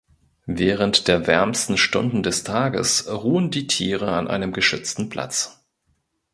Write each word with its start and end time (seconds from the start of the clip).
Während 0.47 1.07
der 1.07 1.27
wärmsten 1.27 1.77
Stunden 1.77 2.23
des 2.23 2.43
Tages 2.43 3.07
ruhen 3.07 3.51
die 3.51 3.67
Tiere 3.67 4.13
an 4.15 4.27
einem 4.27 4.51
geschützten 4.51 5.09
Platz. 5.09 5.63